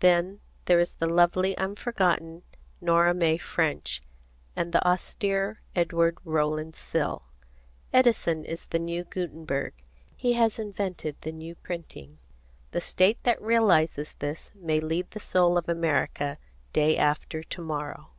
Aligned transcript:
Then 0.00 0.40
there 0.66 0.78
is 0.78 0.90
the 0.96 1.08
lovely 1.08 1.56
unforgotten 1.56 2.42
Nora 2.82 3.14
May 3.14 3.38
French 3.38 4.02
and 4.54 4.74
the 4.74 4.86
austere 4.86 5.62
Edward 5.74 6.18
Rowland 6.22 6.76
Sill. 6.76 7.22
Edison 7.90 8.44
is 8.44 8.66
the 8.66 8.78
new 8.78 9.04
Gutenberg. 9.04 9.72
He 10.14 10.34
has 10.34 10.58
invented 10.58 11.16
the 11.22 11.32
new 11.32 11.54
printing. 11.54 12.18
The 12.72 12.82
state 12.82 13.22
that 13.22 13.40
realizes 13.40 14.12
this 14.18 14.52
may 14.54 14.80
lead 14.80 15.12
the 15.12 15.18
soul 15.20 15.56
of 15.56 15.66
America, 15.66 16.36
day 16.74 16.98
after 16.98 17.42
to 17.42 17.62
morrow. 17.62 18.10